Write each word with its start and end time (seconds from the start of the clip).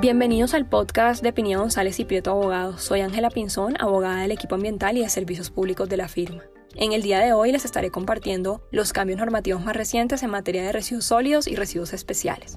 Bienvenidos 0.00 0.54
al 0.54 0.66
podcast 0.66 1.22
de 1.22 1.30
Pinilla 1.30 1.58
González 1.58 2.00
y 2.00 2.06
Prieto 2.06 2.30
Abogados. 2.30 2.80
Soy 2.82 3.02
Ángela 3.02 3.28
Pinzón, 3.28 3.74
abogada 3.78 4.22
del 4.22 4.30
equipo 4.30 4.54
ambiental 4.54 4.96
y 4.96 5.02
de 5.02 5.10
servicios 5.10 5.50
públicos 5.50 5.90
de 5.90 5.98
la 5.98 6.08
firma. 6.08 6.42
En 6.74 6.94
el 6.94 7.02
día 7.02 7.18
de 7.18 7.34
hoy 7.34 7.52
les 7.52 7.66
estaré 7.66 7.90
compartiendo 7.90 8.62
los 8.70 8.94
cambios 8.94 9.18
normativos 9.18 9.62
más 9.62 9.76
recientes 9.76 10.22
en 10.22 10.30
materia 10.30 10.62
de 10.62 10.72
residuos 10.72 11.04
sólidos 11.04 11.46
y 11.46 11.54
residuos 11.54 11.92
especiales. 11.92 12.56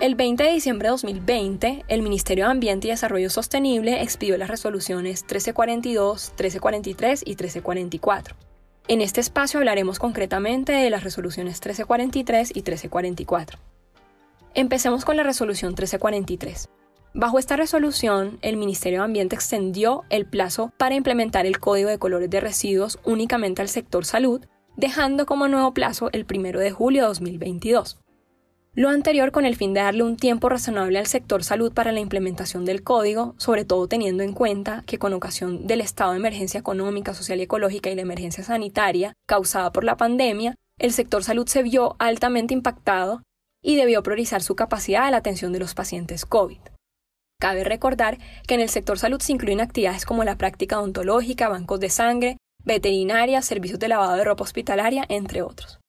El 0.00 0.14
20 0.14 0.44
de 0.44 0.52
diciembre 0.52 0.86
de 0.86 0.90
2020, 0.90 1.84
el 1.88 2.02
Ministerio 2.02 2.44
de 2.44 2.52
Ambiente 2.52 2.86
y 2.86 2.90
Desarrollo 2.90 3.30
Sostenible 3.30 4.02
expidió 4.02 4.38
las 4.38 4.50
resoluciones 4.50 5.22
1342, 5.22 6.28
1343 6.28 7.22
y 7.26 7.30
1344. 7.30 8.36
En 8.86 9.00
este 9.00 9.20
espacio 9.20 9.58
hablaremos 9.58 9.98
concretamente 9.98 10.70
de 10.70 10.90
las 10.90 11.02
resoluciones 11.02 11.54
1343 11.54 12.50
y 12.52 12.60
1344. 12.60 13.58
Empecemos 14.56 15.04
con 15.04 15.16
la 15.16 15.24
resolución 15.24 15.70
1343. 15.70 16.68
Bajo 17.12 17.40
esta 17.40 17.56
resolución, 17.56 18.38
el 18.40 18.56
Ministerio 18.56 19.00
de 19.00 19.06
Ambiente 19.06 19.34
extendió 19.34 20.04
el 20.10 20.26
plazo 20.26 20.72
para 20.78 20.94
implementar 20.94 21.44
el 21.44 21.58
Código 21.58 21.88
de 21.88 21.98
Colores 21.98 22.30
de 22.30 22.38
Residuos 22.38 23.00
únicamente 23.04 23.62
al 23.62 23.68
sector 23.68 24.04
salud, 24.04 24.46
dejando 24.76 25.26
como 25.26 25.48
nuevo 25.48 25.74
plazo 25.74 26.08
el 26.12 26.24
1 26.32 26.60
de 26.60 26.70
julio 26.70 27.02
de 27.02 27.08
2022. 27.08 27.98
Lo 28.74 28.90
anterior 28.90 29.32
con 29.32 29.44
el 29.44 29.56
fin 29.56 29.74
de 29.74 29.80
darle 29.80 30.04
un 30.04 30.16
tiempo 30.16 30.48
razonable 30.48 31.00
al 31.00 31.06
sector 31.06 31.42
salud 31.42 31.72
para 31.72 31.90
la 31.90 32.00
implementación 32.00 32.64
del 32.64 32.84
código, 32.84 33.34
sobre 33.38 33.64
todo 33.64 33.88
teniendo 33.88 34.22
en 34.22 34.34
cuenta 34.34 34.84
que 34.86 35.00
con 35.00 35.12
ocasión 35.14 35.66
del 35.66 35.80
estado 35.80 36.12
de 36.12 36.18
emergencia 36.18 36.60
económica, 36.60 37.12
social 37.12 37.40
y 37.40 37.44
ecológica 37.44 37.90
y 37.90 37.96
la 37.96 38.02
emergencia 38.02 38.44
sanitaria 38.44 39.14
causada 39.26 39.72
por 39.72 39.82
la 39.82 39.96
pandemia, 39.96 40.54
el 40.78 40.92
sector 40.92 41.24
salud 41.24 41.48
se 41.48 41.64
vio 41.64 41.96
altamente 41.98 42.54
impactado 42.54 43.22
y 43.64 43.76
debió 43.76 44.02
priorizar 44.04 44.42
su 44.42 44.54
capacidad 44.54 45.06
a 45.06 45.10
la 45.10 45.16
atención 45.16 45.52
de 45.52 45.58
los 45.58 45.74
pacientes 45.74 46.26
COVID. 46.26 46.60
Cabe 47.40 47.64
recordar 47.64 48.18
que 48.46 48.54
en 48.54 48.60
el 48.60 48.68
sector 48.68 48.98
salud 48.98 49.20
se 49.20 49.32
incluyen 49.32 49.60
actividades 49.60 50.04
como 50.04 50.22
la 50.22 50.36
práctica 50.36 50.78
odontológica, 50.78 51.48
bancos 51.48 51.80
de 51.80 51.90
sangre, 51.90 52.36
veterinaria, 52.64 53.42
servicios 53.42 53.80
de 53.80 53.88
lavado 53.88 54.16
de 54.16 54.24
ropa 54.24 54.44
hospitalaria, 54.44 55.04
entre 55.08 55.42
otros. 55.42 55.80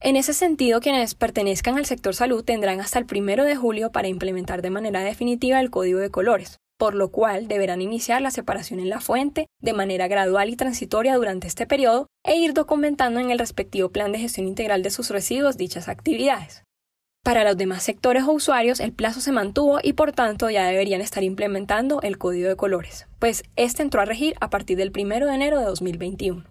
En 0.00 0.16
ese 0.16 0.34
sentido, 0.34 0.80
quienes 0.80 1.14
pertenezcan 1.14 1.76
al 1.78 1.86
sector 1.86 2.14
salud 2.14 2.44
tendrán 2.44 2.80
hasta 2.80 2.98
el 2.98 3.06
1 3.10 3.44
de 3.44 3.56
julio 3.56 3.92
para 3.92 4.08
implementar 4.08 4.62
de 4.62 4.70
manera 4.70 5.00
definitiva 5.00 5.60
el 5.60 5.70
código 5.70 5.98
de 5.98 6.10
colores, 6.10 6.58
por 6.78 6.94
lo 6.94 7.10
cual 7.10 7.48
deberán 7.48 7.80
iniciar 7.80 8.20
la 8.20 8.30
separación 8.30 8.78
en 8.78 8.90
la 8.90 9.00
fuente 9.00 9.46
de 9.60 9.72
manera 9.72 10.06
gradual 10.06 10.50
y 10.50 10.56
transitoria 10.56 11.16
durante 11.16 11.46
este 11.46 11.66
periodo 11.66 12.06
e 12.24 12.36
ir 12.36 12.52
documentando 12.52 13.20
en 13.20 13.30
el 13.30 13.38
respectivo 13.38 13.90
plan 13.90 14.12
de 14.12 14.18
gestión 14.18 14.46
integral 14.46 14.82
de 14.82 14.90
sus 14.90 15.10
residuos 15.10 15.56
dichas 15.56 15.88
actividades. 15.88 16.65
Para 17.26 17.42
los 17.42 17.56
demás 17.56 17.82
sectores 17.82 18.22
o 18.22 18.30
usuarios, 18.30 18.78
el 18.78 18.92
plazo 18.92 19.20
se 19.20 19.32
mantuvo 19.32 19.80
y 19.82 19.94
por 19.94 20.12
tanto 20.12 20.48
ya 20.48 20.64
deberían 20.68 21.00
estar 21.00 21.24
implementando 21.24 22.00
el 22.02 22.18
código 22.18 22.48
de 22.48 22.54
colores, 22.54 23.08
pues 23.18 23.42
este 23.56 23.82
entró 23.82 24.00
a 24.00 24.04
regir 24.04 24.36
a 24.40 24.48
partir 24.48 24.78
del 24.78 24.92
1 24.96 25.26
de 25.26 25.34
enero 25.34 25.58
de 25.58 25.64
2021. 25.64 26.44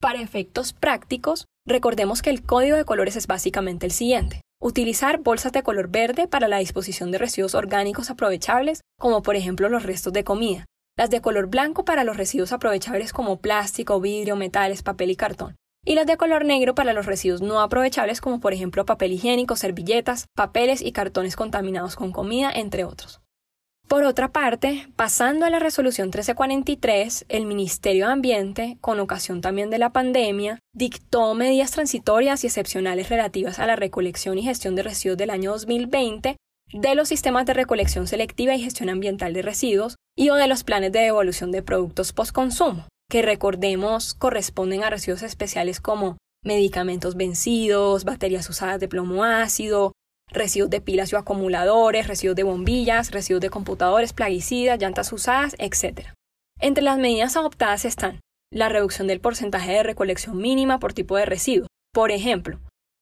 Para 0.00 0.22
efectos 0.22 0.72
prácticos, 0.72 1.44
recordemos 1.66 2.22
que 2.22 2.30
el 2.30 2.42
código 2.42 2.74
de 2.78 2.86
colores 2.86 3.16
es 3.16 3.26
básicamente 3.26 3.84
el 3.84 3.92
siguiente. 3.92 4.40
Utilizar 4.62 5.18
bolsas 5.18 5.52
de 5.52 5.62
color 5.62 5.88
verde 5.88 6.26
para 6.26 6.48
la 6.48 6.56
disposición 6.56 7.10
de 7.10 7.18
residuos 7.18 7.54
orgánicos 7.54 8.08
aprovechables, 8.08 8.80
como 8.98 9.20
por 9.20 9.36
ejemplo 9.36 9.68
los 9.68 9.82
restos 9.82 10.14
de 10.14 10.24
comida. 10.24 10.64
Las 10.96 11.10
de 11.10 11.20
color 11.20 11.48
blanco 11.48 11.84
para 11.84 12.02
los 12.02 12.16
residuos 12.16 12.52
aprovechables 12.52 13.12
como 13.12 13.40
plástico, 13.42 14.00
vidrio, 14.00 14.36
metales, 14.36 14.82
papel 14.82 15.10
y 15.10 15.16
cartón 15.16 15.54
y 15.84 15.94
las 15.94 16.06
de 16.06 16.16
color 16.16 16.44
negro 16.44 16.74
para 16.74 16.92
los 16.92 17.06
residuos 17.06 17.42
no 17.42 17.60
aprovechables 17.60 18.20
como 18.20 18.40
por 18.40 18.52
ejemplo 18.52 18.86
papel 18.86 19.12
higiénico, 19.12 19.56
servilletas, 19.56 20.26
papeles 20.34 20.82
y 20.82 20.92
cartones 20.92 21.36
contaminados 21.36 21.96
con 21.96 22.12
comida, 22.12 22.50
entre 22.54 22.84
otros. 22.84 23.20
Por 23.88 24.04
otra 24.04 24.32
parte, 24.32 24.88
pasando 24.96 25.44
a 25.44 25.50
la 25.50 25.58
resolución 25.58 26.06
1343, 26.06 27.26
el 27.28 27.44
Ministerio 27.44 28.06
de 28.06 28.12
Ambiente, 28.12 28.78
con 28.80 29.00
ocasión 29.00 29.42
también 29.42 29.68
de 29.68 29.78
la 29.78 29.90
pandemia, 29.90 30.60
dictó 30.72 31.34
medidas 31.34 31.72
transitorias 31.72 32.42
y 32.42 32.46
excepcionales 32.46 33.10
relativas 33.10 33.58
a 33.58 33.66
la 33.66 33.76
recolección 33.76 34.38
y 34.38 34.44
gestión 34.44 34.76
de 34.76 34.82
residuos 34.82 35.18
del 35.18 35.30
año 35.30 35.50
2020 35.50 36.36
de 36.72 36.94
los 36.94 37.08
sistemas 37.08 37.44
de 37.44 37.52
recolección 37.52 38.06
selectiva 38.06 38.54
y 38.54 38.62
gestión 38.62 38.88
ambiental 38.88 39.34
de 39.34 39.42
residuos 39.42 39.96
y 40.16 40.30
o 40.30 40.36
de 40.36 40.48
los 40.48 40.64
planes 40.64 40.92
de 40.92 41.00
devolución 41.00 41.50
de 41.52 41.62
productos 41.62 42.14
postconsumo, 42.14 42.86
que 43.12 43.20
recordemos 43.20 44.14
corresponden 44.14 44.84
a 44.84 44.88
residuos 44.88 45.22
especiales 45.22 45.82
como 45.82 46.16
medicamentos 46.42 47.14
vencidos, 47.14 48.04
baterías 48.04 48.48
usadas 48.48 48.80
de 48.80 48.88
plomo 48.88 49.22
ácido, 49.22 49.92
residuos 50.30 50.70
de 50.70 50.80
pilas 50.80 51.12
o 51.12 51.18
acumuladores, 51.18 52.06
residuos 52.06 52.36
de 52.36 52.44
bombillas, 52.44 53.10
residuos 53.10 53.42
de 53.42 53.50
computadores, 53.50 54.14
plaguicidas, 54.14 54.80
llantas 54.80 55.12
usadas, 55.12 55.54
etc. 55.58 56.08
Entre 56.58 56.82
las 56.82 56.96
medidas 56.96 57.36
adoptadas 57.36 57.84
están 57.84 58.20
la 58.50 58.70
reducción 58.70 59.08
del 59.08 59.20
porcentaje 59.20 59.72
de 59.72 59.82
recolección 59.82 60.38
mínima 60.38 60.78
por 60.78 60.94
tipo 60.94 61.14
de 61.14 61.26
residuo. 61.26 61.66
Por 61.92 62.12
ejemplo, 62.12 62.60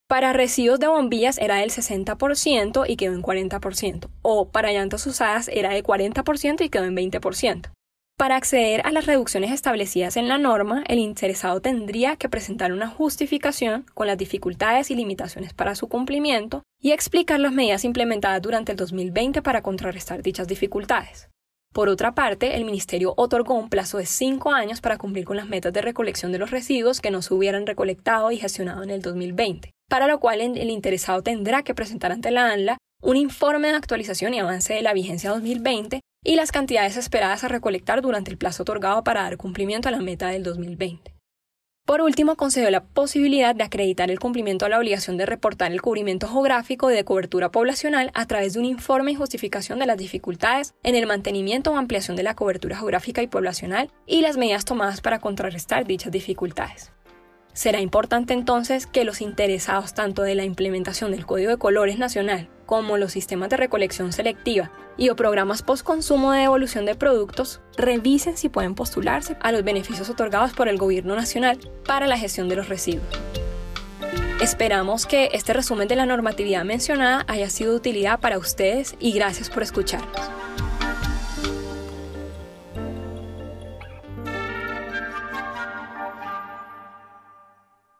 para 0.08 0.32
residuos 0.32 0.80
de 0.80 0.88
bombillas 0.88 1.38
era 1.38 1.58
del 1.58 1.70
60% 1.70 2.84
y 2.88 2.96
quedó 2.96 3.14
en 3.14 3.22
40%, 3.22 4.10
o 4.22 4.48
para 4.48 4.72
llantas 4.72 5.06
usadas 5.06 5.46
era 5.46 5.70
de 5.70 5.84
40% 5.84 6.64
y 6.64 6.68
quedó 6.68 6.86
en 6.86 6.96
20%. 6.96 7.70
Para 8.20 8.36
acceder 8.36 8.82
a 8.84 8.92
las 8.92 9.06
reducciones 9.06 9.50
establecidas 9.50 10.18
en 10.18 10.28
la 10.28 10.36
norma, 10.36 10.84
el 10.88 10.98
interesado 10.98 11.62
tendría 11.62 12.16
que 12.16 12.28
presentar 12.28 12.70
una 12.70 12.86
justificación 12.86 13.86
con 13.94 14.06
las 14.06 14.18
dificultades 14.18 14.90
y 14.90 14.94
limitaciones 14.94 15.54
para 15.54 15.74
su 15.74 15.88
cumplimiento 15.88 16.62
y 16.78 16.90
explicar 16.90 17.40
las 17.40 17.52
medidas 17.52 17.82
implementadas 17.82 18.42
durante 18.42 18.72
el 18.72 18.76
2020 18.76 19.40
para 19.40 19.62
contrarrestar 19.62 20.22
dichas 20.22 20.46
dificultades. 20.46 21.30
Por 21.72 21.88
otra 21.88 22.14
parte, 22.14 22.56
el 22.56 22.66
Ministerio 22.66 23.14
otorgó 23.16 23.54
un 23.54 23.70
plazo 23.70 23.96
de 23.96 24.04
cinco 24.04 24.52
años 24.52 24.82
para 24.82 24.98
cumplir 24.98 25.24
con 25.24 25.38
las 25.38 25.48
metas 25.48 25.72
de 25.72 25.80
recolección 25.80 26.30
de 26.30 26.40
los 26.40 26.50
residuos 26.50 27.00
que 27.00 27.10
no 27.10 27.22
se 27.22 27.32
hubieran 27.32 27.66
recolectado 27.66 28.30
y 28.32 28.36
gestionado 28.36 28.82
en 28.82 28.90
el 28.90 29.00
2020, 29.00 29.70
para 29.88 30.06
lo 30.06 30.20
cual 30.20 30.42
el 30.42 30.68
interesado 30.68 31.22
tendrá 31.22 31.62
que 31.62 31.74
presentar 31.74 32.12
ante 32.12 32.30
la 32.30 32.52
ANLA 32.52 32.76
un 33.02 33.16
informe 33.16 33.68
de 33.68 33.76
actualización 33.76 34.34
y 34.34 34.40
avance 34.40 34.74
de 34.74 34.82
la 34.82 34.92
vigencia 34.92 35.30
2020 35.30 36.00
y 36.24 36.36
las 36.36 36.52
cantidades 36.52 36.96
esperadas 36.96 37.44
a 37.44 37.48
recolectar 37.48 38.02
durante 38.02 38.30
el 38.30 38.38
plazo 38.38 38.62
otorgado 38.62 39.02
para 39.04 39.22
dar 39.22 39.36
cumplimiento 39.36 39.88
a 39.88 39.92
la 39.92 40.00
meta 40.00 40.28
del 40.28 40.42
2020. 40.42 41.14
Por 41.86 42.02
último, 42.02 42.36
concedió 42.36 42.70
la 42.70 42.84
posibilidad 42.84 43.54
de 43.54 43.64
acreditar 43.64 44.10
el 44.10 44.20
cumplimiento 44.20 44.64
a 44.64 44.68
la 44.68 44.78
obligación 44.78 45.16
de 45.16 45.26
reportar 45.26 45.72
el 45.72 45.82
cubrimiento 45.82 46.28
geográfico 46.28 46.90
y 46.90 46.94
de 46.94 47.04
cobertura 47.04 47.50
poblacional 47.50 48.12
a 48.14 48.26
través 48.26 48.52
de 48.52 48.60
un 48.60 48.64
informe 48.64 49.10
y 49.12 49.16
justificación 49.16 49.80
de 49.80 49.86
las 49.86 49.98
dificultades 49.98 50.74
en 50.84 50.94
el 50.94 51.06
mantenimiento 51.06 51.72
o 51.72 51.76
ampliación 51.76 52.16
de 52.16 52.22
la 52.22 52.36
cobertura 52.36 52.76
geográfica 52.76 53.22
y 53.22 53.26
poblacional 53.26 53.90
y 54.06 54.20
las 54.20 54.36
medidas 54.36 54.64
tomadas 54.64 55.00
para 55.00 55.18
contrarrestar 55.18 55.84
dichas 55.84 56.12
dificultades. 56.12 56.92
Será 57.52 57.80
importante 57.80 58.32
entonces 58.32 58.86
que 58.86 59.04
los 59.04 59.20
interesados 59.20 59.92
tanto 59.94 60.22
de 60.22 60.34
la 60.34 60.44
implementación 60.44 61.10
del 61.10 61.26
Código 61.26 61.50
de 61.50 61.58
Colores 61.58 61.98
Nacional 61.98 62.48
como 62.64 62.96
los 62.96 63.12
sistemas 63.12 63.50
de 63.50 63.56
recolección 63.56 64.12
selectiva 64.12 64.70
y 64.96 65.08
o 65.08 65.16
programas 65.16 65.62
post-consumo 65.62 66.30
de 66.30 66.42
devolución 66.42 66.84
de 66.84 66.94
productos, 66.94 67.60
revisen 67.76 68.36
si 68.36 68.48
pueden 68.48 68.76
postularse 68.76 69.36
a 69.40 69.50
los 69.50 69.64
beneficios 69.64 70.08
otorgados 70.08 70.52
por 70.52 70.68
el 70.68 70.78
Gobierno 70.78 71.16
Nacional 71.16 71.58
para 71.84 72.06
la 72.06 72.16
gestión 72.16 72.48
de 72.48 72.56
los 72.56 72.68
residuos. 72.68 73.08
Esperamos 74.40 75.06
que 75.06 75.30
este 75.32 75.52
resumen 75.52 75.88
de 75.88 75.96
la 75.96 76.06
normatividad 76.06 76.64
mencionada 76.64 77.24
haya 77.28 77.50
sido 77.50 77.72
de 77.72 77.78
utilidad 77.78 78.20
para 78.20 78.38
ustedes 78.38 78.94
y 79.00 79.12
gracias 79.12 79.50
por 79.50 79.62
escucharnos. 79.64 80.30